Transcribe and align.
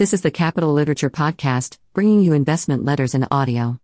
This 0.00 0.14
is 0.14 0.22
the 0.22 0.30
Capital 0.30 0.72
Literature 0.72 1.10
Podcast, 1.10 1.76
bringing 1.92 2.22
you 2.22 2.32
investment 2.32 2.86
letters 2.86 3.14
in 3.14 3.26
audio. 3.30 3.78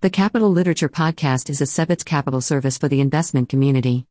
The 0.00 0.10
Capital 0.10 0.50
Literature 0.50 0.88
Podcast 0.88 1.48
is 1.48 1.60
a 1.60 1.64
Sebitz 1.64 2.04
capital 2.04 2.40
service 2.40 2.76
for 2.76 2.88
the 2.88 3.00
investment 3.00 3.48
community. 3.48 4.08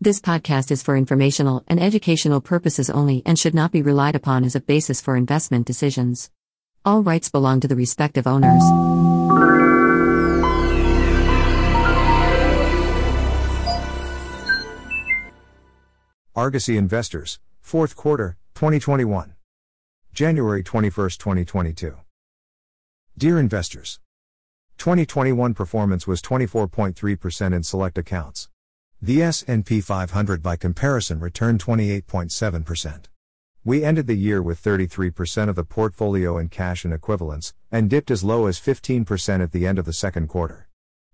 This 0.00 0.22
podcast 0.22 0.70
is 0.70 0.82
for 0.82 0.96
informational 0.96 1.64
and 1.68 1.78
educational 1.78 2.40
purposes 2.40 2.88
only 2.88 3.22
and 3.26 3.38
should 3.38 3.54
not 3.54 3.72
be 3.72 3.82
relied 3.82 4.16
upon 4.16 4.42
as 4.42 4.56
a 4.56 4.60
basis 4.60 5.02
for 5.02 5.14
investment 5.14 5.66
decisions. 5.66 6.30
All 6.82 7.02
rights 7.02 7.28
belong 7.28 7.60
to 7.60 7.68
the 7.68 7.76
respective 7.76 8.26
owners. 8.26 8.62
Argosy 16.34 16.78
Investors, 16.78 17.38
Fourth 17.60 17.96
Quarter, 17.96 18.38
2021. 18.54 19.34
January 20.14 20.62
21, 20.62 21.08
2022. 21.08 21.96
Dear 23.16 23.38
investors, 23.38 23.98
2021 24.76 25.54
performance 25.54 26.06
was 26.06 26.20
24.3% 26.20 27.54
in 27.54 27.62
select 27.62 27.96
accounts. 27.96 28.50
The 29.00 29.22
S&P 29.22 29.80
500 29.80 30.42
by 30.42 30.56
comparison 30.56 31.18
returned 31.18 31.64
28.7%. 31.64 33.04
We 33.64 33.84
ended 33.84 34.06
the 34.06 34.14
year 34.14 34.42
with 34.42 34.62
33% 34.62 35.48
of 35.48 35.56
the 35.56 35.64
portfolio 35.64 36.36
in 36.36 36.50
cash 36.50 36.84
and 36.84 36.92
equivalents 36.92 37.54
and 37.70 37.88
dipped 37.88 38.10
as 38.10 38.22
low 38.22 38.44
as 38.44 38.60
15% 38.60 39.42
at 39.42 39.52
the 39.52 39.66
end 39.66 39.78
of 39.78 39.86
the 39.86 39.94
second 39.94 40.28
quarter. 40.28 40.68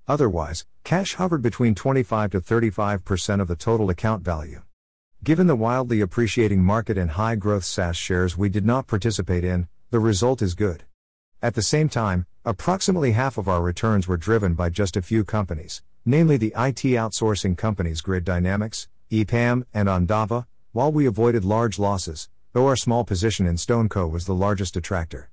Otherwise, 0.09 0.67
cash 0.83 1.15
hovered 1.15 1.43
between 1.43 1.77
25 1.77 2.33
to 2.33 2.41
35% 2.41 3.41
of 3.41 3.47
the 3.47 3.55
total 3.55 3.91
account 3.91 4.25
value. 4.25 4.63
Given 5.25 5.49
the 5.49 5.57
wildly 5.57 6.01
appreciating 6.01 6.63
market 6.63 6.97
and 6.97 7.11
high 7.11 7.35
growth 7.35 7.65
SaaS 7.65 7.97
shares 7.97 8.39
we 8.39 8.49
did 8.49 8.65
not 8.65 8.87
participate 8.87 9.43
in, 9.43 9.67
the 9.91 9.99
result 9.99 10.41
is 10.41 10.55
good. 10.55 10.85
At 11.43 11.55
the 11.55 11.63
same 11.63 11.89
time, 11.89 12.25
approximately 12.45 13.13
half 13.13 13.37
of 13.37 13.49
our 13.49 13.61
returns 13.61 14.07
were 14.07 14.17
driven 14.17 14.55
by 14.55 14.71
just 14.71 14.97
a 14.97 15.03
few 15.03 15.25
companies, 15.25 15.83
namely 16.07 16.37
the 16.37 16.55
IT 16.57 16.83
outsourcing 16.95 17.59
companies 17.59 18.01
Grid 18.01 18.25
Dynamics, 18.25 18.87
EPAM, 19.11 19.65
and 19.75 19.89
Endava, 19.89 20.47
while 20.71 20.93
we 20.93 21.05
avoided 21.05 21.45
large 21.45 21.81
losses, 21.81 22.29
though 22.53 22.69
our 22.69 22.77
small 22.77 23.05
position 23.05 23.45
in 23.45 23.57
StoneCo 23.57 24.09
was 24.09 24.25
the 24.25 24.35
largest 24.35 24.75
detractor. 24.75 25.31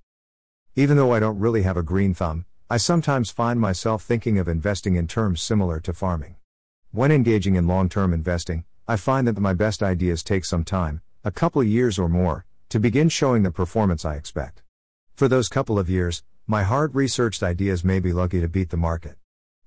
Even 0.75 0.97
though 0.97 1.13
I 1.13 1.19
don't 1.19 1.39
really 1.39 1.61
have 1.61 1.77
a 1.77 1.83
green 1.83 2.15
thumb, 2.15 2.45
I 2.71 2.77
sometimes 2.77 3.29
find 3.29 3.59
myself 3.59 4.01
thinking 4.01 4.39
of 4.39 4.47
investing 4.47 4.95
in 4.95 5.07
terms 5.07 5.41
similar 5.41 5.79
to 5.81 5.93
farming. 5.93 6.37
When 6.91 7.11
engaging 7.11 7.55
in 7.55 7.67
long 7.67 7.87
term 7.87 8.13
investing, 8.13 8.65
I 8.87 8.97
find 8.97 9.27
that 9.27 9.39
my 9.39 9.53
best 9.53 9.81
ideas 9.81 10.21
take 10.21 10.45
some 10.45 10.63
time, 10.63 11.01
a 11.23 11.31
couple 11.31 11.63
years 11.63 11.97
or 11.97 12.07
more, 12.07 12.45
to 12.69 12.79
begin 12.79 13.09
showing 13.09 13.41
the 13.41 13.49
performance 13.49 14.05
I 14.05 14.13
expect. 14.13 14.61
For 15.15 15.27
those 15.27 15.47
couple 15.47 15.79
of 15.79 15.89
years, 15.89 16.23
my 16.45 16.61
hard 16.61 16.93
researched 16.93 17.41
ideas 17.41 17.83
may 17.83 17.99
be 17.99 18.13
lucky 18.13 18.41
to 18.41 18.47
beat 18.47 18.69
the 18.69 18.77
market. 18.77 19.17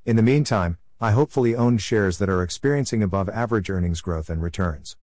In 0.07 0.15
the 0.15 0.23
meantime, 0.23 0.79
I 1.01 1.11
hopefully 1.11 1.57
own 1.57 1.79
shares 1.79 2.19
that 2.19 2.29
are 2.29 2.45
experiencing 2.45 3.03
above 3.03 3.29
average 3.29 3.69
earnings 3.71 4.01
growth 4.01 4.31
and 4.31 4.41
returns. 4.41 4.97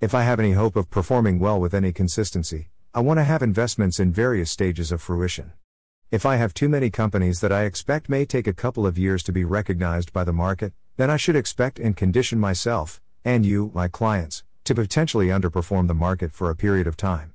If 0.00 0.14
I 0.14 0.24
have 0.24 0.40
any 0.40 0.52
hope 0.52 0.74
of 0.74 0.90
performing 0.90 1.38
well 1.38 1.60
with 1.60 1.72
any 1.72 1.92
consistency, 1.92 2.70
I 2.92 2.98
want 2.98 3.18
to 3.18 3.24
have 3.24 3.40
investments 3.40 4.00
in 4.00 4.12
various 4.12 4.50
stages 4.50 4.90
of 4.90 5.00
fruition. 5.00 5.52
If 6.10 6.26
I 6.26 6.36
have 6.36 6.54
too 6.54 6.68
many 6.68 6.90
companies 6.90 7.40
that 7.40 7.52
I 7.52 7.66
expect 7.66 8.08
may 8.08 8.24
take 8.24 8.48
a 8.48 8.52
couple 8.52 8.84
of 8.84 8.98
years 8.98 9.22
to 9.22 9.32
be 9.32 9.44
recognized 9.44 10.12
by 10.12 10.24
the 10.24 10.32
market, 10.32 10.72
then 10.96 11.08
I 11.08 11.16
should 11.16 11.36
expect 11.36 11.78
and 11.78 11.96
condition 11.96 12.40
myself, 12.40 13.00
and 13.24 13.44
you, 13.44 13.70
my 13.74 13.88
clients, 13.88 14.44
to 14.64 14.74
potentially 14.74 15.28
underperform 15.28 15.88
the 15.88 15.94
market 15.94 16.32
for 16.32 16.50
a 16.50 16.56
period 16.56 16.86
of 16.86 16.96
time. 16.96 17.34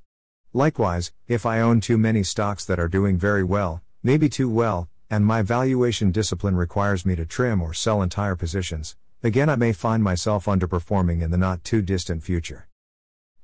Likewise, 0.53 1.11
if 1.27 1.45
I 1.45 1.59
own 1.59 1.81
too 1.81 1.97
many 1.97 2.23
stocks 2.23 2.63
that 2.65 2.79
are 2.79 2.87
doing 2.87 3.17
very 3.17 3.43
well, 3.43 3.81
maybe 4.03 4.29
too 4.29 4.49
well, 4.49 4.87
and 5.09 5.25
my 5.25 5.41
valuation 5.41 6.11
discipline 6.11 6.55
requires 6.55 7.05
me 7.05 7.15
to 7.15 7.25
trim 7.25 7.61
or 7.61 7.73
sell 7.73 8.01
entire 8.01 8.35
positions, 8.35 8.95
again 9.21 9.49
I 9.49 9.55
may 9.55 9.73
find 9.73 10.03
myself 10.03 10.45
underperforming 10.45 11.21
in 11.21 11.31
the 11.31 11.37
not 11.37 11.63
too 11.63 11.81
distant 11.81 12.23
future. 12.23 12.67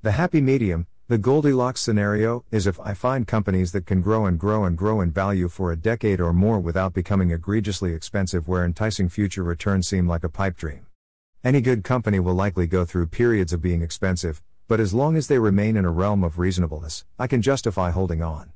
The 0.02 0.12
happy 0.12 0.42
medium, 0.42 0.88
the 1.08 1.18
Goldilocks 1.18 1.82
scenario, 1.82 2.46
is 2.52 2.66
if 2.66 2.80
I 2.80 2.94
find 2.94 3.28
companies 3.28 3.74
that 3.74 3.86
can 3.86 4.02
grow 4.02 4.26
and 4.26 4.40
grow 4.40 4.64
and 4.64 4.78
grow 4.78 5.02
in 5.02 5.12
value 5.12 5.50
for 5.50 5.72
a 5.72 5.76
decade 5.76 6.22
or 6.22 6.32
more 6.32 6.60
without 6.60 6.94
becoming 6.94 7.32
egregiously 7.32 7.94
expensive 7.94 8.48
where 8.48 8.64
enticing 8.64 9.10
future 9.10 9.44
returns 9.44 9.88
seem 9.90 10.08
like 10.08 10.24
a 10.24 10.30
pipe 10.30 10.56
dream. 10.56 10.86
Any 11.44 11.60
good 11.60 11.84
company 11.84 12.20
will 12.20 12.36
likely 12.36 12.68
go 12.68 12.86
through 12.86 13.08
periods 13.08 13.52
of 13.52 13.64
being 13.64 13.82
expensive, 13.82 14.44
but 14.68 14.80
as 14.80 14.94
long 14.94 15.18
as 15.18 15.28
they 15.28 15.40
remain 15.40 15.76
in 15.76 15.86
a 15.86 15.92
realm 15.92 16.24
of 16.24 16.38
reasonableness, 16.38 17.04
I 17.18 17.26
can 17.26 17.42
justify 17.42 17.90
holding 17.90 18.22
on. 18.22 18.52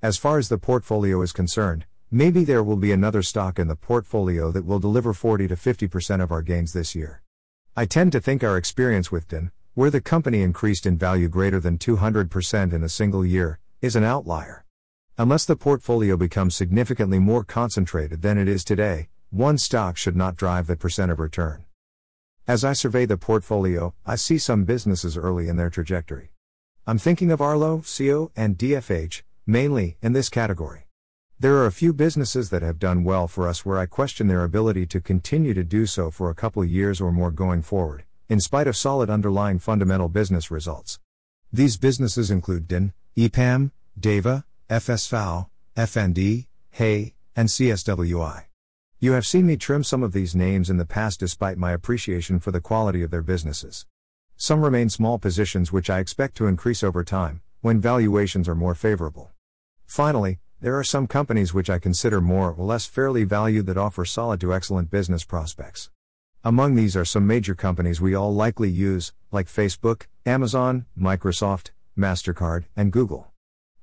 As 0.00 0.16
far 0.16 0.38
as 0.38 0.48
the 0.48 0.56
portfolio 0.56 1.20
is 1.20 1.32
concerned, 1.32 1.84
maybe 2.10 2.44
there 2.44 2.62
will 2.64 2.78
be 2.78 2.92
another 2.92 3.20
stock 3.20 3.58
in 3.58 3.68
the 3.68 3.76
portfolio 3.76 4.50
that 4.52 4.64
will 4.64 4.78
deliver 4.78 5.12
40 5.12 5.48
to 5.48 5.54
50% 5.54 6.22
of 6.22 6.32
our 6.32 6.40
gains 6.40 6.72
this 6.72 6.94
year. 6.94 7.20
I 7.76 7.84
tend 7.84 8.12
to 8.12 8.22
think 8.22 8.42
our 8.42 8.56
experience 8.56 9.12
with 9.12 9.28
DIN, 9.28 9.52
where 9.74 9.90
the 9.90 10.00
company 10.00 10.40
increased 10.40 10.86
in 10.86 10.96
value 10.96 11.28
greater 11.28 11.60
than 11.60 11.76
200% 11.76 12.72
in 12.72 12.82
a 12.82 12.88
single 12.88 13.26
year, 13.26 13.58
is 13.82 13.96
an 13.96 14.04
outlier. 14.04 14.64
Unless 15.18 15.44
the 15.44 15.56
portfolio 15.56 16.16
becomes 16.16 16.56
significantly 16.56 17.18
more 17.18 17.44
concentrated 17.44 18.22
than 18.22 18.38
it 18.38 18.48
is 18.48 18.64
today, 18.64 19.08
one 19.28 19.58
stock 19.58 19.98
should 19.98 20.16
not 20.16 20.36
drive 20.36 20.66
the 20.68 20.74
percent 20.74 21.12
of 21.12 21.20
return. 21.20 21.66
As 22.48 22.64
I 22.64 22.72
survey 22.72 23.04
the 23.04 23.18
portfolio, 23.18 23.92
I 24.06 24.16
see 24.16 24.38
some 24.38 24.64
businesses 24.64 25.18
early 25.18 25.48
in 25.48 25.56
their 25.58 25.68
trajectory. 25.68 26.30
I'm 26.86 26.96
thinking 26.96 27.30
of 27.30 27.42
Arlo, 27.42 27.82
CO, 27.82 28.30
and 28.34 28.56
DFH, 28.56 29.20
mainly 29.46 29.98
in 30.00 30.14
this 30.14 30.30
category. 30.30 30.86
There 31.38 31.56
are 31.56 31.66
a 31.66 31.70
few 31.70 31.92
businesses 31.92 32.48
that 32.48 32.62
have 32.62 32.78
done 32.78 33.04
well 33.04 33.28
for 33.28 33.46
us 33.46 33.66
where 33.66 33.76
I 33.76 33.84
question 33.84 34.28
their 34.28 34.44
ability 34.44 34.86
to 34.86 34.98
continue 34.98 35.52
to 35.52 35.62
do 35.62 35.84
so 35.84 36.10
for 36.10 36.30
a 36.30 36.34
couple 36.34 36.64
years 36.64 37.02
or 37.02 37.12
more 37.12 37.30
going 37.30 37.60
forward, 37.60 38.04
in 38.30 38.40
spite 38.40 38.66
of 38.66 38.78
solid 38.78 39.10
underlying 39.10 39.58
fundamental 39.58 40.08
business 40.08 40.50
results. 40.50 40.98
These 41.52 41.76
businesses 41.76 42.30
include 42.30 42.66
DIN, 42.66 42.94
EPAM, 43.14 43.72
DAVA, 44.00 44.44
FSFAO, 44.70 45.50
FND, 45.76 46.46
HAY, 46.70 47.14
and 47.36 47.50
CSWI. 47.50 48.47
You 49.00 49.12
have 49.12 49.24
seen 49.24 49.46
me 49.46 49.56
trim 49.56 49.84
some 49.84 50.02
of 50.02 50.10
these 50.12 50.34
names 50.34 50.68
in 50.68 50.76
the 50.76 50.84
past 50.84 51.20
despite 51.20 51.56
my 51.56 51.70
appreciation 51.70 52.40
for 52.40 52.50
the 52.50 52.60
quality 52.60 53.04
of 53.04 53.12
their 53.12 53.22
businesses. 53.22 53.86
Some 54.36 54.60
remain 54.60 54.88
small 54.88 55.20
positions 55.20 55.70
which 55.70 55.88
I 55.88 56.00
expect 56.00 56.36
to 56.38 56.48
increase 56.48 56.82
over 56.82 57.04
time, 57.04 57.40
when 57.60 57.80
valuations 57.80 58.48
are 58.48 58.56
more 58.56 58.74
favorable. 58.74 59.30
Finally, 59.86 60.40
there 60.60 60.76
are 60.76 60.82
some 60.82 61.06
companies 61.06 61.54
which 61.54 61.70
I 61.70 61.78
consider 61.78 62.20
more 62.20 62.50
or 62.50 62.64
less 62.64 62.86
fairly 62.86 63.22
valued 63.22 63.66
that 63.66 63.78
offer 63.78 64.04
solid 64.04 64.40
to 64.40 64.52
excellent 64.52 64.90
business 64.90 65.22
prospects. 65.22 65.90
Among 66.42 66.74
these 66.74 66.96
are 66.96 67.04
some 67.04 67.24
major 67.24 67.54
companies 67.54 68.00
we 68.00 68.16
all 68.16 68.34
likely 68.34 68.68
use, 68.68 69.12
like 69.30 69.46
Facebook, 69.46 70.06
Amazon, 70.26 70.86
Microsoft, 70.98 71.70
MasterCard, 71.96 72.64
and 72.74 72.90
Google. 72.90 73.28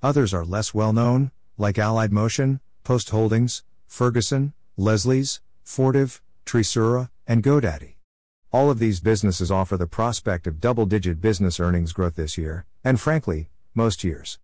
Others 0.03 0.33
are 0.33 0.43
less 0.43 0.73
well 0.73 0.91
known, 0.91 1.31
like 1.57 1.79
Allied 1.79 2.11
Motion, 2.11 2.59
Post 2.83 3.11
Holdings, 3.11 3.63
Ferguson, 3.87 4.51
Leslie's, 4.77 5.39
Fortive, 5.63 6.21
Trisura, 6.45 7.09
and 7.25 7.41
GoDaddy. 7.41 7.93
All 8.51 8.69
of 8.69 8.77
these 8.77 8.99
businesses 8.99 9.49
offer 9.49 9.77
the 9.77 9.87
prospect 9.87 10.47
of 10.47 10.59
double 10.59 10.85
digit 10.85 11.21
business 11.21 11.61
earnings 11.61 11.93
growth 11.93 12.15
this 12.15 12.37
year, 12.37 12.65
and 12.83 12.99
frankly, 12.99 13.47
most 13.73 14.03
years. 14.03 14.37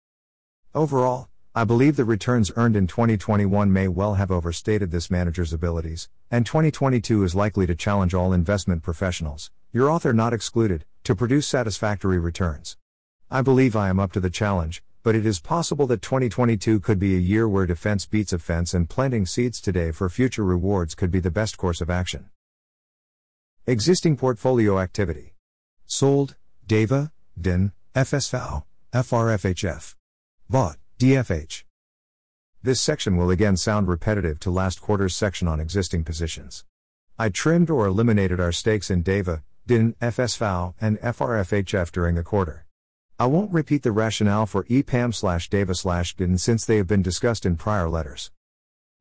Overall, 0.73 1.27
I 1.53 1.65
believe 1.65 1.97
the 1.97 2.05
returns 2.05 2.49
earned 2.55 2.77
in 2.77 2.87
2021 2.87 3.73
may 3.73 3.89
well 3.89 4.13
have 4.13 4.31
overstated 4.31 4.89
this 4.89 5.11
manager's 5.11 5.51
abilities, 5.51 6.07
and 6.29 6.45
2022 6.45 7.25
is 7.25 7.35
likely 7.35 7.67
to 7.67 7.75
challenge 7.75 8.13
all 8.13 8.31
investment 8.31 8.83
professionals, 8.83 9.51
your 9.73 9.89
author 9.89 10.13
not 10.13 10.31
excluded, 10.31 10.85
to 11.03 11.13
produce 11.13 11.45
satisfactory 11.45 12.19
returns. 12.19 12.77
I 13.29 13.41
believe 13.41 13.75
I 13.75 13.89
am 13.89 13.99
up 13.99 14.13
to 14.13 14.21
the 14.21 14.29
challenge, 14.29 14.81
but 15.03 15.15
it 15.15 15.25
is 15.25 15.39
possible 15.39 15.87
that 15.87 16.01
2022 16.01 16.79
could 16.79 16.99
be 16.99 17.15
a 17.15 17.19
year 17.19 17.49
where 17.49 17.65
defense 17.65 18.05
beats 18.05 18.33
offense 18.33 18.73
and 18.73 18.89
planting 18.89 19.25
seeds 19.25 19.59
today 19.59 19.91
for 19.91 20.09
future 20.09 20.43
rewards 20.43 20.93
could 20.93 21.11
be 21.11 21.19
the 21.19 21.31
best 21.31 21.57
course 21.57 21.81
of 21.81 21.89
action. 21.89 22.29
Existing 23.65 24.17
portfolio 24.17 24.79
activity. 24.79 25.33
Sold, 25.85 26.35
DAVA, 26.67 27.11
DIN, 27.39 27.71
FSFAO, 27.95 28.63
FRFHF. 28.93 29.95
Bought, 30.49 30.77
DFH. 30.99 31.63
This 32.63 32.79
section 32.79 33.17
will 33.17 33.31
again 33.31 33.57
sound 33.57 33.87
repetitive 33.87 34.39
to 34.41 34.51
last 34.51 34.81
quarter's 34.81 35.15
section 35.15 35.47
on 35.47 35.59
existing 35.59 36.03
positions. 36.03 36.63
I 37.17 37.29
trimmed 37.29 37.69
or 37.69 37.87
eliminated 37.87 38.39
our 38.39 38.51
stakes 38.51 38.91
in 38.91 39.03
DAVA, 39.03 39.41
DIN, 39.65 39.95
FSFAO, 40.01 40.75
and 40.79 40.99
FRFHF 40.99 41.91
during 41.91 42.15
the 42.15 42.23
quarter. 42.23 42.65
I 43.21 43.27
won't 43.27 43.53
repeat 43.53 43.83
the 43.83 43.91
rationale 43.91 44.47
for 44.47 44.63
EPAM 44.63 45.13
slash 45.13 45.47
DAVA 45.47 45.75
slash 45.75 46.15
DIN 46.15 46.39
since 46.39 46.65
they 46.65 46.77
have 46.77 46.87
been 46.87 47.03
discussed 47.03 47.45
in 47.45 47.55
prior 47.55 47.87
letters. 47.87 48.31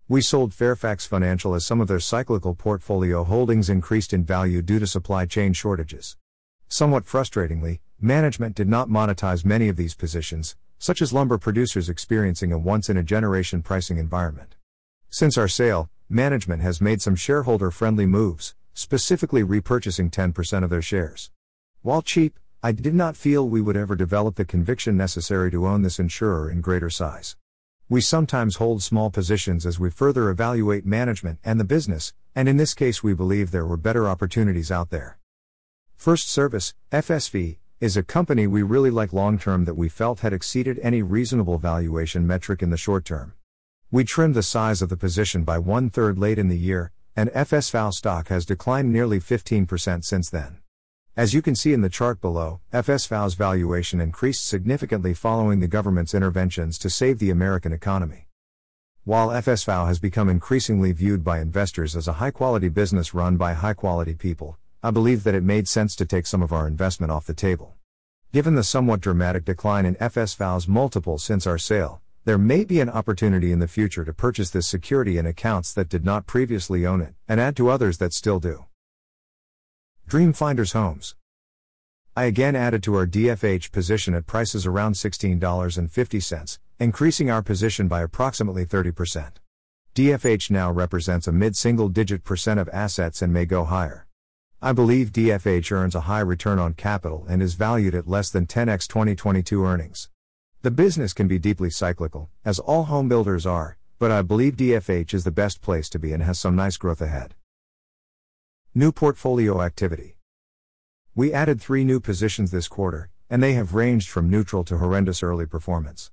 We 0.08 0.20
sold 0.20 0.52
Fairfax 0.52 1.06
Financial 1.06 1.54
as 1.54 1.64
some 1.64 1.80
of 1.80 1.88
their 1.88 2.00
cyclical 2.00 2.54
portfolio 2.54 3.24
holdings 3.24 3.70
increased 3.70 4.12
in 4.12 4.26
value 4.26 4.60
due 4.60 4.78
to 4.78 4.86
supply 4.86 5.24
chain 5.24 5.54
shortages. 5.54 6.18
Somewhat 6.68 7.06
frustratingly, 7.06 7.80
management 7.98 8.54
did 8.54 8.68
not 8.68 8.90
monetize 8.90 9.46
many 9.46 9.70
of 9.70 9.76
these 9.76 9.94
positions, 9.94 10.54
such 10.78 11.00
as 11.00 11.14
lumber 11.14 11.38
producers 11.38 11.88
experiencing 11.88 12.52
a 12.52 12.58
once 12.58 12.90
in 12.90 12.98
a 12.98 13.02
generation 13.02 13.62
pricing 13.62 13.96
environment. 13.96 14.54
Since 15.08 15.38
our 15.38 15.48
sale, 15.48 15.88
management 16.10 16.60
has 16.60 16.82
made 16.82 17.00
some 17.00 17.16
shareholder 17.16 17.70
friendly 17.70 18.04
moves, 18.04 18.54
specifically 18.74 19.42
repurchasing 19.42 20.10
10% 20.10 20.62
of 20.62 20.68
their 20.68 20.82
shares. 20.82 21.30
While 21.80 22.02
cheap, 22.02 22.38
I 22.62 22.72
did 22.72 22.94
not 22.94 23.16
feel 23.16 23.48
we 23.48 23.62
would 23.62 23.78
ever 23.78 23.96
develop 23.96 24.34
the 24.34 24.44
conviction 24.44 24.94
necessary 24.94 25.50
to 25.50 25.66
own 25.66 25.80
this 25.80 25.98
insurer 25.98 26.50
in 26.50 26.60
greater 26.60 26.90
size. 26.90 27.34
We 27.88 28.02
sometimes 28.02 28.56
hold 28.56 28.82
small 28.82 29.08
positions 29.08 29.64
as 29.64 29.80
we 29.80 29.88
further 29.88 30.28
evaluate 30.28 30.84
management 30.84 31.38
and 31.42 31.58
the 31.58 31.64
business, 31.64 32.12
and 32.34 32.50
in 32.50 32.58
this 32.58 32.74
case, 32.74 33.02
we 33.02 33.14
believe 33.14 33.50
there 33.50 33.64
were 33.64 33.78
better 33.78 34.06
opportunities 34.06 34.70
out 34.70 34.90
there. 34.90 35.18
First 35.96 36.28
Service, 36.28 36.74
FSV, 36.92 37.56
is 37.80 37.96
a 37.96 38.02
company 38.02 38.46
we 38.46 38.62
really 38.62 38.90
like 38.90 39.14
long 39.14 39.38
term 39.38 39.64
that 39.64 39.78
we 39.78 39.88
felt 39.88 40.20
had 40.20 40.34
exceeded 40.34 40.78
any 40.82 41.00
reasonable 41.00 41.56
valuation 41.56 42.26
metric 42.26 42.62
in 42.62 42.68
the 42.68 42.76
short 42.76 43.06
term. 43.06 43.32
We 43.90 44.04
trimmed 44.04 44.34
the 44.34 44.42
size 44.42 44.82
of 44.82 44.90
the 44.90 44.98
position 44.98 45.44
by 45.44 45.56
one 45.56 45.88
third 45.88 46.18
late 46.18 46.38
in 46.38 46.48
the 46.48 46.58
year, 46.58 46.92
and 47.16 47.30
FSV 47.30 47.94
stock 47.94 48.28
has 48.28 48.44
declined 48.44 48.92
nearly 48.92 49.18
15% 49.18 50.04
since 50.04 50.28
then. 50.28 50.58
As 51.16 51.34
you 51.34 51.42
can 51.42 51.56
see 51.56 51.72
in 51.72 51.80
the 51.80 51.88
chart 51.88 52.20
below, 52.20 52.60
FSV's 52.72 53.34
valuation 53.34 54.00
increased 54.00 54.46
significantly 54.46 55.12
following 55.12 55.58
the 55.58 55.66
government's 55.66 56.14
interventions 56.14 56.78
to 56.78 56.88
save 56.88 57.18
the 57.18 57.30
American 57.30 57.72
economy. 57.72 58.28
While 59.02 59.30
FSV 59.30 59.88
has 59.88 59.98
become 59.98 60.28
increasingly 60.28 60.92
viewed 60.92 61.24
by 61.24 61.40
investors 61.40 61.96
as 61.96 62.06
a 62.06 62.14
high 62.14 62.30
quality 62.30 62.68
business 62.68 63.12
run 63.12 63.36
by 63.36 63.54
high 63.54 63.74
quality 63.74 64.14
people, 64.14 64.56
I 64.84 64.92
believe 64.92 65.24
that 65.24 65.34
it 65.34 65.42
made 65.42 65.66
sense 65.66 65.96
to 65.96 66.06
take 66.06 66.28
some 66.28 66.42
of 66.42 66.52
our 66.52 66.68
investment 66.68 67.10
off 67.10 67.26
the 67.26 67.34
table. 67.34 67.74
Given 68.32 68.54
the 68.54 68.62
somewhat 68.62 69.00
dramatic 69.00 69.44
decline 69.44 69.86
in 69.86 69.96
FSV's 69.96 70.68
multiple 70.68 71.18
since 71.18 71.44
our 71.44 71.58
sale, 71.58 72.00
there 72.24 72.38
may 72.38 72.62
be 72.62 72.78
an 72.78 72.88
opportunity 72.88 73.50
in 73.50 73.58
the 73.58 73.66
future 73.66 74.04
to 74.04 74.12
purchase 74.12 74.50
this 74.50 74.68
security 74.68 75.18
in 75.18 75.26
accounts 75.26 75.72
that 75.72 75.88
did 75.88 76.04
not 76.04 76.28
previously 76.28 76.86
own 76.86 77.00
it, 77.00 77.14
and 77.26 77.40
add 77.40 77.56
to 77.56 77.68
others 77.68 77.98
that 77.98 78.12
still 78.12 78.38
do. 78.38 78.66
Dreamfinders 80.10 80.72
Homes. 80.72 81.14
I 82.16 82.24
again 82.24 82.56
added 82.56 82.82
to 82.82 82.96
our 82.96 83.06
DFH 83.06 83.70
position 83.70 84.12
at 84.12 84.26
prices 84.26 84.66
around 84.66 84.94
$16.50, 84.94 86.58
increasing 86.80 87.30
our 87.30 87.42
position 87.42 87.86
by 87.86 88.02
approximately 88.02 88.66
30%. 88.66 89.34
DFH 89.94 90.50
now 90.50 90.72
represents 90.72 91.28
a 91.28 91.32
mid 91.32 91.54
single 91.54 91.88
digit 91.88 92.24
percent 92.24 92.58
of 92.58 92.68
assets 92.72 93.22
and 93.22 93.32
may 93.32 93.44
go 93.44 93.62
higher. 93.62 94.08
I 94.60 94.72
believe 94.72 95.12
DFH 95.12 95.70
earns 95.70 95.94
a 95.94 96.00
high 96.00 96.18
return 96.18 96.58
on 96.58 96.74
capital 96.74 97.24
and 97.28 97.40
is 97.40 97.54
valued 97.54 97.94
at 97.94 98.08
less 98.08 98.30
than 98.30 98.48
10x 98.48 98.88
2022 98.88 99.64
earnings. 99.64 100.08
The 100.62 100.72
business 100.72 101.12
can 101.12 101.28
be 101.28 101.38
deeply 101.38 101.70
cyclical, 101.70 102.30
as 102.44 102.58
all 102.58 102.86
home 102.86 103.08
builders 103.08 103.46
are, 103.46 103.78
but 104.00 104.10
I 104.10 104.22
believe 104.22 104.56
DFH 104.56 105.14
is 105.14 105.22
the 105.22 105.30
best 105.30 105.62
place 105.62 105.88
to 105.90 106.00
be 106.00 106.12
and 106.12 106.24
has 106.24 106.40
some 106.40 106.56
nice 106.56 106.76
growth 106.76 107.00
ahead. 107.00 107.36
New 108.72 108.92
portfolio 108.92 109.62
activity. 109.62 110.14
We 111.16 111.32
added 111.32 111.60
three 111.60 111.82
new 111.82 111.98
positions 111.98 112.52
this 112.52 112.68
quarter, 112.68 113.10
and 113.28 113.42
they 113.42 113.54
have 113.54 113.74
ranged 113.74 114.08
from 114.08 114.30
neutral 114.30 114.62
to 114.62 114.78
horrendous 114.78 115.24
early 115.24 115.44
performance. 115.44 116.12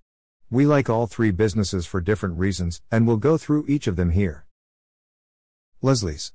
We 0.49 0.65
like 0.65 0.89
all 0.89 1.05
three 1.05 1.29
businesses 1.29 1.85
for 1.85 2.01
different 2.01 2.39
reasons, 2.39 2.81
and 2.89 3.05
we'll 3.05 3.17
go 3.17 3.37
through 3.37 3.65
each 3.67 3.85
of 3.85 3.95
them 3.95 4.09
here. 4.09 4.47
Leslie's. 5.83 6.33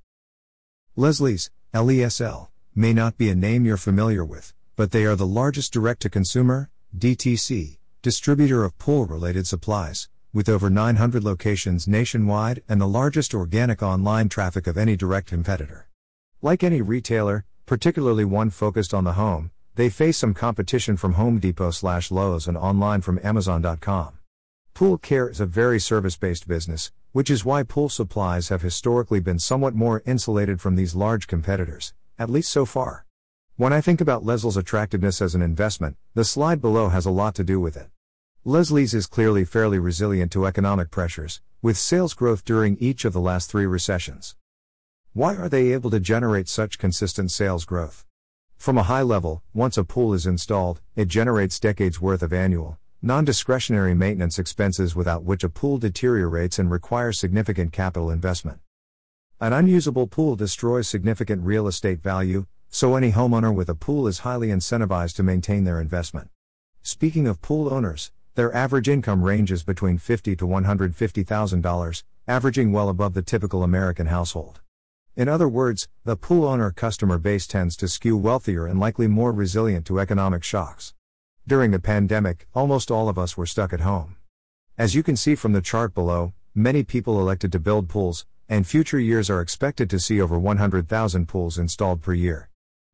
Leslie's, 0.95 1.51
LESL, 1.75 2.51
may 2.73 2.93
not 2.93 3.19
be 3.19 3.29
a 3.29 3.35
name 3.35 3.65
you're 3.65 3.77
familiar 3.77 4.25
with, 4.25 4.55
but 4.77 4.93
they 4.93 5.05
are 5.05 5.17
the 5.17 5.27
largest 5.27 5.73
direct 5.73 6.03
to 6.03 6.09
consumer, 6.09 6.71
DTC, 6.97 7.79
distributor 8.01 8.63
of 8.63 8.79
pool 8.79 9.07
related 9.07 9.49
supplies, 9.49 10.09
with 10.33 10.49
over 10.49 10.71
900 10.71 11.25
locations 11.25 11.89
nationwide 11.89 12.63
and 12.69 12.81
the 12.81 12.87
largest 12.87 13.35
organic 13.35 13.83
online 13.83 14.29
traffic 14.29 14.69
of 14.69 14.79
any 14.79 14.95
direct 14.95 15.27
competitor. 15.27 15.89
Like 16.45 16.65
any 16.65 16.83
retailer, 16.83 17.45
particularly 17.67 18.25
one 18.25 18.51
focused 18.51 18.93
on 18.93 19.05
the 19.05 19.13
home, 19.13 19.53
they 19.77 19.89
face 19.89 20.19
some 20.19 20.35
competition 20.35 20.97
from 20.97 21.13
Home 21.13 21.39
Depot 21.39 21.71
slash 21.71 22.11
Lowe's 22.11 22.49
and 22.49 22.57
online 22.57 23.01
from 23.01 23.21
Amazon.com. 23.23 24.19
Pool 24.75 24.99
care 24.99 25.29
is 25.29 25.39
a 25.39 25.47
very 25.47 25.79
service 25.79 26.17
based 26.17 26.49
business, 26.49 26.91
which 27.13 27.31
is 27.31 27.45
why 27.45 27.63
pool 27.63 27.89
supplies 27.89 28.49
have 28.49 28.61
historically 28.61 29.21
been 29.21 29.39
somewhat 29.39 29.77
more 29.77 30.03
insulated 30.05 30.61
from 30.61 30.75
these 30.75 30.97
large 30.97 31.29
competitors, 31.29 31.95
at 32.19 32.29
least 32.29 32.51
so 32.51 32.65
far. 32.65 33.07
When 33.55 33.73
I 33.73 33.81
think 33.81 34.01
about 34.01 34.25
Leslie's 34.25 34.57
attractiveness 34.57 35.23
as 35.23 35.37
an 35.37 35.43
investment, 35.43 35.97
the 36.15 36.25
slide 36.25 36.61
below 36.61 36.89
has 36.89 37.07
a 37.07 37.11
lot 37.13 37.37
to 37.37 37.45
do 37.45 37.61
with 37.61 37.77
it. 37.77 37.87
Leslie's 38.45 38.95
is 38.95 39.07
clearly 39.07 39.45
fairly 39.45 39.79
resilient 39.79 40.33
to 40.33 40.47
economic 40.47 40.91
pressures, 40.91 41.41
with 41.63 41.79
sales 41.79 42.15
growth 42.15 42.45
during 42.45 42.77
each 42.79 43.05
of 43.05 43.13
the 43.13 43.21
last 43.21 43.49
three 43.49 43.67
recessions. 43.67 44.35
Why 45.15 45.37
are 45.37 45.51
they 45.51 45.75
able 45.75 45.91
to 45.91 46.01
generate 46.01 46.49
such 46.49 46.79
consistent 46.79 47.31
sales 47.31 47.67
growth? 47.67 48.07
From 48.57 48.79
a 48.79 48.85
high 48.85 49.03
level, 49.03 49.43
once 49.53 49.77
a 49.77 49.85
pool 49.85 50.15
is 50.15 50.27
installed, 50.27 50.81
it 50.97 51.09
generates 51.09 51.61
decades 51.61 52.01
worth 52.01 52.23
of 52.23 52.33
annual, 52.33 52.79
non 53.03 53.27
discretionary 53.27 53.93
maintenance 53.93 54.39
expenses 54.39 54.97
without 54.97 55.23
which 55.23 55.45
a 55.45 55.51
pool 55.51 55.77
deteriorates 55.77 56.59
and 56.59 56.71
requires 56.71 57.19
significant 57.19 57.75
capital 57.75 58.11
investment. 58.11 58.61
An 59.39 59.53
unusable 59.53 60.07
pool 60.07 60.35
destroys 60.35 60.89
significant 60.89 61.43
real 61.45 61.67
estate 61.67 62.03
value, 62.03 62.47
so 62.71 62.97
any 62.97 63.13
homeowner 63.13 63.55
with 63.55 63.69
a 63.69 63.75
pool 63.75 64.07
is 64.09 64.21
highly 64.21 64.49
incentivized 64.49 65.17
to 65.17 65.23
maintain 65.23 65.65
their 65.65 65.79
investment. 65.79 66.31
Speaking 66.81 67.27
of 67.27 67.43
pool 67.43 67.71
owners, 67.71 68.13
their 68.35 68.55
average 68.55 68.89
income 68.89 69.23
ranges 69.23 69.63
between 69.63 69.99
$50 69.99 70.39
to 70.39 70.47
$150,000, 70.47 72.03
averaging 72.27 72.73
well 72.73 72.89
above 72.89 73.13
the 73.13 73.21
typical 73.21 73.63
American 73.63 74.07
household. 74.07 74.63
In 75.15 75.29
other 75.29 75.47
words, 75.47 75.89
the 76.05 76.17
pool 76.17 76.49
owner 76.49 76.71
customer 76.71 77.19
base 77.19 77.47
tends 77.47 77.77
to 77.77 77.89
skew 77.89 78.17
wealthier 78.17 78.67
and 78.67 78.81
likely 78.81 79.07
more 79.07 79.31
resilient 79.31 79.85
to 79.87 80.01
economic 80.01 80.43
shocks. 80.43 80.95
During 81.47 81.71
the 81.71 81.79
pandemic, 81.79 82.47
almost 82.55 82.91
all 82.91 83.11
of 83.11 83.19
us 83.19 83.37
were 83.37 83.45
stuck 83.45 83.75
at 83.75 83.81
home. 83.81 84.17
As 84.79 84.95
you 84.95 85.03
can 85.03 85.17
see 85.17 85.35
from 85.35 85.53
the 85.53 85.61
chart 85.61 85.93
below, 85.93 86.33
many 86.55 86.83
people 86.83 87.21
elected 87.21 87.53
to 87.53 87.61
build 87.61 87.91
pools, 87.91 88.25
and 88.49 88.67
future 88.67 88.99
years 88.99 89.29
are 89.29 89.43
expected 89.43 89.91
to 89.91 90.01
see 90.01 90.19
over 90.19 90.39
100,000 90.39 91.29
pools 91.29 91.59
installed 91.59 92.01
per 92.01 92.15
year. 92.15 92.49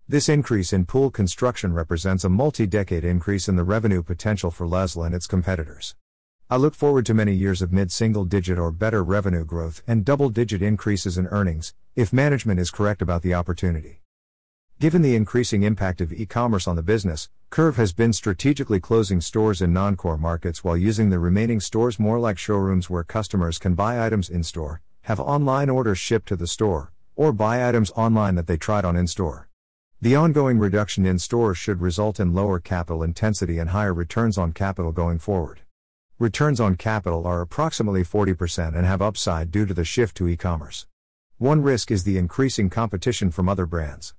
This 0.09 0.29
increase 0.29 0.73
in 0.73 0.87
pool 0.87 1.12
construction 1.12 1.73
represents 1.73 2.25
a 2.25 2.29
multi 2.29 2.67
decade 2.67 3.05
increase 3.05 3.49
in 3.49 3.55
the 3.55 3.62
revenue 3.62 4.03
potential 4.03 4.50
for 4.50 4.67
Leslie 4.67 5.06
and 5.06 5.14
its 5.14 5.29
competitors. 5.29 5.94
I 6.50 6.56
look 6.56 6.75
forward 6.75 7.05
to 7.06 7.14
many 7.14 7.35
years 7.35 7.61
of 7.61 7.75
mid 7.75 7.93
single 7.93 8.25
digit 8.25 8.59
or 8.59 8.73
better 8.73 9.04
revenue 9.04 9.45
growth 9.45 9.83
and 9.87 10.04
double 10.04 10.31
digit 10.31 10.62
increases 10.62 11.19
in 11.19 11.26
earnings, 11.26 11.75
if 11.99 12.12
management 12.12 12.61
is 12.61 12.71
correct 12.71 13.02
about 13.02 13.23
the 13.23 13.35
opportunity. 13.35 14.02
Given 14.78 15.02
the 15.02 15.17
increasing 15.17 15.64
impact 15.64 16.00
of 16.00 16.12
e 16.12 16.26
commerce 16.26 16.69
on 16.69 16.76
the 16.76 16.83
business, 16.85 17.28
Curve 17.50 17.76
has 17.76 17.93
been 17.93 18.12
strategically 18.12 18.78
closing 18.78 19.21
stores 19.21 19.61
in 19.61 19.73
non 19.73 19.97
core 19.97 20.17
markets 20.17 20.62
while 20.62 20.76
using 20.76 21.11
the 21.11 21.19
remaining 21.19 21.59
stores 21.59 21.99
more 21.99 22.21
like 22.21 22.38
showrooms 22.38 22.88
where 22.88 23.02
customers 23.02 23.59
can 23.59 23.75
buy 23.75 24.07
items 24.07 24.31
in 24.31 24.45
store, 24.45 24.81
have 25.02 25.19
online 25.19 25.69
orders 25.69 25.99
shipped 25.99 26.28
to 26.28 26.37
the 26.37 26.47
store, 26.47 26.93
or 27.17 27.33
buy 27.33 27.69
items 27.69 27.90
online 27.97 28.37
that 28.37 28.47
they 28.47 28.57
tried 28.57 28.85
on 28.85 28.95
in 28.95 29.09
store. 29.09 29.49
The 30.00 30.14
ongoing 30.14 30.61
reduction 30.61 31.05
in 31.05 31.19
stores 31.19 31.59
should 31.59 31.81
result 31.81 32.21
in 32.21 32.33
lower 32.33 32.61
capital 32.61 33.02
intensity 33.02 33.59
and 33.59 33.71
higher 33.71 33.93
returns 33.93 34.38
on 34.38 34.52
capital 34.52 34.93
going 34.93 35.19
forward. 35.19 35.62
Returns 36.21 36.61
on 36.61 36.76
capital 36.76 37.26
are 37.26 37.40
approximately 37.40 38.05
40% 38.05 38.76
and 38.76 38.87
have 38.87 39.02
upside 39.02 39.50
due 39.50 39.67
to 39.67 39.75
the 39.75 39.85
shift 39.85 40.17
to 40.19 40.28
e 40.28 40.37
commerce. 40.37 40.87
One 41.40 41.62
risk 41.62 41.92
is 41.92 42.02
the 42.02 42.18
increasing 42.18 42.68
competition 42.68 43.30
from 43.30 43.49
other 43.49 43.64
brands. 43.64 44.12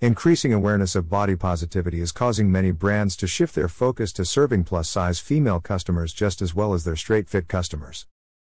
Increasing 0.00 0.52
awareness 0.52 0.94
of 0.94 1.10
body 1.10 1.34
positivity 1.34 2.00
is 2.00 2.12
causing 2.12 2.52
many 2.52 2.70
brands 2.70 3.16
to 3.16 3.26
shift 3.26 3.56
their 3.56 3.66
focus 3.66 4.12
to 4.12 4.24
serving 4.24 4.62
plus 4.62 4.88
size 4.88 5.18
female 5.18 5.58
customers 5.58 6.12
just 6.12 6.40
as 6.40 6.54
well 6.54 6.72
as 6.72 6.84
their 6.84 6.94
straight 6.94 7.28
fit 7.28 7.48
customers. 7.48 8.06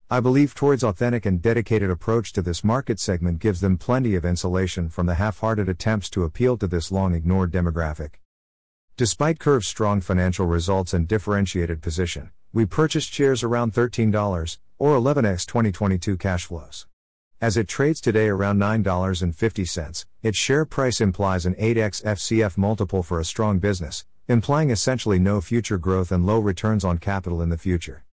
I 0.07 0.19
believe 0.19 0.53
Torrid's 0.53 0.83
authentic 0.83 1.25
and 1.25 1.41
dedicated 1.41 1.89
approach 1.89 2.31
to 2.33 2.43
this 2.43 2.63
market 2.63 2.99
segment 2.99 3.39
gives 3.39 3.59
them 3.59 3.79
plenty 3.79 4.13
of 4.13 4.23
insulation 4.23 4.89
from 4.89 5.07
the 5.07 5.15
half 5.15 5.39
hearted 5.39 5.67
attempts 5.67 6.07
to 6.11 6.23
appeal 6.23 6.57
to 6.57 6.67
this 6.67 6.91
long 6.91 7.15
ignored 7.15 7.51
demographic. 7.51 8.19
Despite 8.97 9.39
Curve's 9.39 9.65
strong 9.65 9.99
financial 9.99 10.45
results 10.45 10.93
and 10.93 11.07
differentiated 11.07 11.81
position, 11.81 12.29
we 12.53 12.67
purchased 12.67 13.11
shares 13.11 13.41
around 13.41 13.73
$13, 13.73 14.57
or 14.77 14.95
11x 14.95 15.47
2022 15.47 16.17
cash 16.17 16.45
flows. 16.45 16.85
As 17.41 17.57
it 17.57 17.67
trades 17.67 17.99
today 17.99 18.27
around 18.27 18.59
$9.50, 18.59 20.05
its 20.21 20.37
share 20.37 20.63
price 20.63 21.01
implies 21.01 21.47
an 21.47 21.55
8x 21.55 22.03
FCF 22.03 22.55
multiple 22.55 23.01
for 23.01 23.19
a 23.19 23.25
strong 23.25 23.57
business, 23.57 24.05
implying 24.27 24.69
essentially 24.69 25.17
no 25.17 25.41
future 25.41 25.79
growth 25.79 26.11
and 26.11 26.23
low 26.23 26.37
returns 26.37 26.85
on 26.85 26.99
capital 26.99 27.41
in 27.41 27.49
the 27.49 27.57
future. 27.57 28.05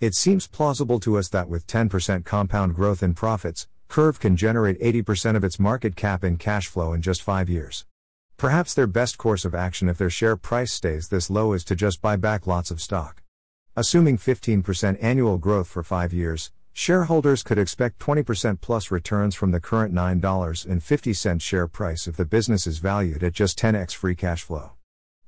It 0.00 0.16
seems 0.16 0.48
plausible 0.48 0.98
to 0.98 1.16
us 1.16 1.28
that 1.28 1.48
with 1.48 1.68
10% 1.68 2.24
compound 2.24 2.74
growth 2.74 3.04
in 3.04 3.14
profits, 3.14 3.68
Curve 3.86 4.18
can 4.18 4.36
generate 4.36 4.80
80% 4.80 5.36
of 5.36 5.44
its 5.44 5.60
market 5.60 5.94
cap 5.94 6.24
in 6.24 6.36
cash 6.36 6.66
flow 6.66 6.92
in 6.92 7.02
just 7.02 7.22
5 7.22 7.48
years. 7.48 7.86
Perhaps 8.36 8.74
their 8.74 8.88
best 8.88 9.16
course 9.16 9.44
of 9.44 9.54
action 9.54 9.88
if 9.88 9.96
their 9.96 10.10
share 10.10 10.36
price 10.36 10.72
stays 10.72 11.06
this 11.06 11.30
low 11.30 11.52
is 11.52 11.62
to 11.66 11.76
just 11.76 12.02
buy 12.02 12.16
back 12.16 12.48
lots 12.48 12.72
of 12.72 12.80
stock. 12.80 13.22
Assuming 13.76 14.18
15% 14.18 14.98
annual 15.00 15.38
growth 15.38 15.68
for 15.68 15.84
5 15.84 16.12
years, 16.12 16.50
shareholders 16.72 17.42
could 17.42 17.58
expect 17.58 17.98
20% 17.98 18.60
plus 18.60 18.90
returns 18.90 19.34
from 19.34 19.50
the 19.50 19.60
current 19.60 19.94
$9.50 19.94 21.40
share 21.40 21.68
price 21.68 22.06
if 22.06 22.16
the 22.16 22.24
business 22.24 22.66
is 22.66 22.78
valued 22.78 23.22
at 23.22 23.32
just 23.32 23.58
10x 23.58 23.94
free 23.94 24.14
cash 24.14 24.42
flow. 24.42 24.72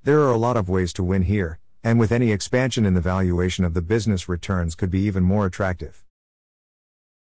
There 0.03 0.21
are 0.21 0.33
a 0.33 0.39
lot 0.39 0.57
of 0.57 0.69
ways 0.69 0.93
to 0.95 1.05
win 1.05 1.23
here, 1.23 1.59
and 1.83 1.99
with 1.99 2.13
any 2.13 2.33
expansion 2.33 2.87
in 2.87 2.95
the 2.95 3.01
valuation 3.01 3.65
of 3.65 3.75
the 3.75 3.83
business, 3.83 4.29
returns 4.29 4.75
could 4.75 4.91
be 4.91 5.01
even 5.01 5.23
more 5.23 5.47
attractive. 5.47 6.05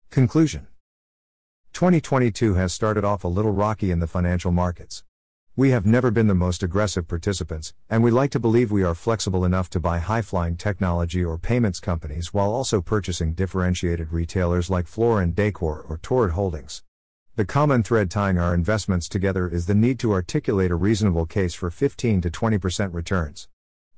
Conclusion 0.10 0.68
2022 1.74 2.54
has 2.54 2.74
started 2.74 3.04
off 3.04 3.26
a 3.26 3.28
little 3.28 3.52
rocky 3.52 3.92
in 3.92 4.00
the 4.00 4.08
financial 4.08 4.52
markets. 4.52 5.04
We 5.58 5.70
have 5.70 5.86
never 5.86 6.12
been 6.12 6.28
the 6.28 6.36
most 6.36 6.64
aggressive 6.64 7.08
participants, 7.08 7.74
and 7.90 8.04
we 8.04 8.12
like 8.12 8.30
to 8.32 8.42
believe 8.42 8.74
we 8.74 8.84
are 8.84 8.94
flexible 8.94 9.46
enough 9.46 9.70
to 9.70 9.80
buy 9.80 10.00
high 10.00 10.22
flying 10.22 10.58
technology 10.58 11.24
or 11.24 11.38
payments 11.38 11.80
companies 11.80 12.34
while 12.34 12.52
also 12.52 12.82
purchasing 12.82 13.32
differentiated 13.32 14.12
retailers 14.12 14.70
like 14.70 14.86
Floor 14.86 15.22
and 15.22 15.34
Decor 15.34 15.86
or 15.88 15.98
Torrid 16.00 16.34
Holdings. 16.34 16.84
The 17.38 17.46
common 17.46 17.84
thread 17.84 18.12
tying 18.12 18.38
our 18.38 18.54
investments 18.54 19.08
together 19.08 19.48
is 19.48 19.66
the 19.66 19.76
need 19.76 19.98
to 20.00 20.12
articulate 20.12 20.72
a 20.72 20.76
reasonable 20.76 21.26
case 21.26 21.54
for 21.54 21.72
15 21.72 22.20
to 22.20 22.30
20% 22.30 22.94
returns. 22.94 23.48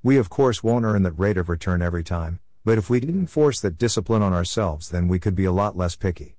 We 0.03 0.17
of 0.17 0.29
course 0.29 0.61
won't 0.61 0.85
earn 0.85 1.01
that 1.03 1.17
rate 1.17 1.37
of 1.37 1.49
return 1.49 1.81
every 1.81 2.03
time, 2.03 2.39
but 2.65 2.77
if 2.77 2.87
we 2.87 2.99
didn't 2.99 3.27
force 3.27 3.59
that 3.61 3.79
discipline 3.79 4.21
on 4.21 4.31
ourselves, 4.31 4.89
then 4.89 5.07
we 5.07 5.17
could 5.17 5.33
be 5.33 5.45
a 5.45 5.51
lot 5.51 5.75
less 5.75 5.95
picky. 5.95 6.36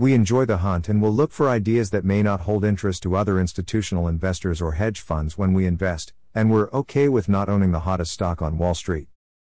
We 0.00 0.14
enjoy 0.14 0.46
the 0.46 0.56
hunt 0.56 0.88
and 0.88 1.02
will 1.02 1.12
look 1.12 1.30
for 1.30 1.50
ideas 1.50 1.90
that 1.90 2.06
may 2.06 2.22
not 2.22 2.40
hold 2.40 2.64
interest 2.64 3.02
to 3.02 3.16
other 3.16 3.38
institutional 3.38 4.08
investors 4.08 4.62
or 4.62 4.72
hedge 4.72 4.98
funds 4.98 5.36
when 5.36 5.52
we 5.52 5.66
invest, 5.66 6.14
and 6.34 6.50
we're 6.50 6.70
okay 6.70 7.06
with 7.10 7.28
not 7.28 7.50
owning 7.50 7.72
the 7.72 7.80
hottest 7.80 8.12
stock 8.12 8.40
on 8.40 8.56
Wall 8.56 8.74
Street. 8.74 9.08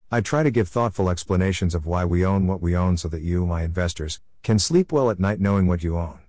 I 0.10 0.22
try 0.22 0.44
to 0.44 0.50
give 0.50 0.70
thoughtful 0.70 1.10
explanations 1.10 1.76
of 1.76 1.86
why 1.86 2.06
we 2.06 2.26
own 2.26 2.48
what 2.48 2.62
we 2.62 2.78
own 2.78 2.96
so 2.96 3.10
that 3.10 3.24
you, 3.24 3.46
my 3.46 3.64
investors, 3.64 4.22
can 4.42 4.58
sleep 4.58 4.94
well 4.94 5.10
at 5.10 5.20
night 5.20 5.42
knowing 5.42 5.68
what 5.68 5.84
you 5.84 5.98
own. 5.98 6.20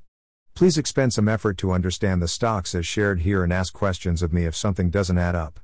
Please 0.53 0.77
expend 0.77 1.13
some 1.13 1.29
effort 1.29 1.57
to 1.59 1.71
understand 1.71 2.21
the 2.21 2.27
stocks 2.27 2.75
as 2.75 2.85
shared 2.85 3.21
here 3.21 3.45
and 3.45 3.53
ask 3.53 3.73
questions 3.73 4.21
of 4.21 4.33
me 4.33 4.47
if 4.47 4.57
something 4.57 4.91
doesn't 4.91 5.17
add 5.17 5.37
up. 5.37 5.61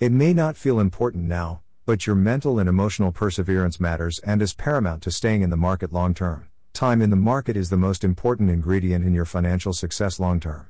It 0.00 0.10
may 0.10 0.34
not 0.34 0.56
feel 0.56 0.80
important 0.80 1.28
now, 1.28 1.60
but 1.86 2.04
your 2.08 2.16
mental 2.16 2.58
and 2.58 2.68
emotional 2.68 3.12
perseverance 3.12 3.78
matters 3.78 4.18
and 4.24 4.42
is 4.42 4.54
paramount 4.54 5.04
to 5.04 5.12
staying 5.12 5.42
in 5.42 5.50
the 5.50 5.56
market 5.56 5.92
long 5.92 6.14
term. 6.14 6.48
Time 6.72 7.02
in 7.02 7.10
the 7.10 7.16
market 7.16 7.54
is 7.54 7.68
the 7.68 7.76
most 7.76 8.02
important 8.02 8.48
ingredient 8.48 9.04
in 9.04 9.12
your 9.12 9.26
financial 9.26 9.74
success 9.74 10.18
long 10.18 10.40
term. 10.40 10.68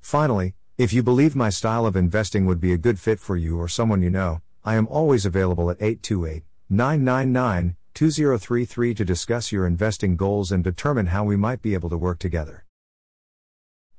Finally, 0.00 0.54
if 0.76 0.92
you 0.92 1.02
believe 1.02 1.34
my 1.34 1.50
style 1.50 1.86
of 1.86 1.96
investing 1.96 2.46
would 2.46 2.60
be 2.60 2.72
a 2.72 2.78
good 2.78 3.00
fit 3.00 3.18
for 3.18 3.36
you 3.36 3.58
or 3.58 3.66
someone 3.66 4.00
you 4.00 4.10
know, 4.10 4.40
I 4.64 4.76
am 4.76 4.86
always 4.86 5.26
available 5.26 5.70
at 5.70 5.82
828 5.82 6.44
999 6.70 7.76
2033 7.94 8.94
to 8.94 9.04
discuss 9.04 9.50
your 9.50 9.66
investing 9.66 10.16
goals 10.16 10.52
and 10.52 10.62
determine 10.62 11.06
how 11.06 11.24
we 11.24 11.34
might 11.34 11.62
be 11.62 11.74
able 11.74 11.90
to 11.90 11.98
work 11.98 12.20
together. 12.20 12.64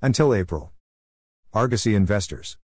Until 0.02 0.34
April. 0.34 0.72
Argosy 1.54 1.96
Investors. 1.96 2.58